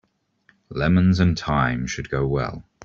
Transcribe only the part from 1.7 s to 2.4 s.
should go